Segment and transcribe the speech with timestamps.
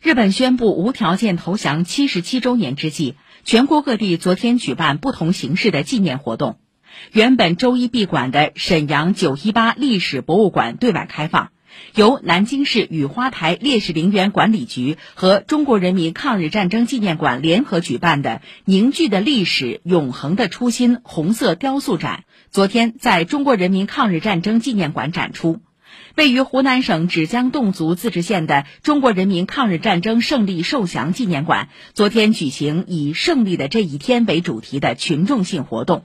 [0.00, 6.60] 日本宣布无条件投降七十七周年之际，全国各地昨天举办不同形式的纪念活动。
[7.12, 11.50] 原本周一闭馆的沈阳九一八历史博物馆对外开放，
[11.96, 22.22] 由南京市雨花台烈士陵园管理局和中国人民抗日战争纪念馆联合举办的“凝聚的历史，永恒的初心”红色雕塑展，
[22.52, 25.58] 昨天在中国人民抗日战争纪念馆展出。
[26.14, 36.04] 位于湖南省芷江侗族自治县的中国人民抗日战争胜利受降纪念馆，昨天举行以“胜利的这一天”为主题的群众性活动。